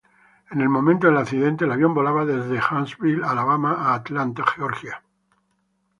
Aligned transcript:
En 0.49 0.59
el 0.61 0.67
momento 0.67 1.05
del 1.05 1.17
accidente 1.17 1.65
el 1.65 1.71
avión 1.73 1.93
volaba 1.93 2.25
desde 2.25 2.59
Huntsville, 2.75 3.23
Alabama 3.23 3.73
a 3.73 3.93
Atlanta, 3.93 4.43
Georgia. 4.43 5.03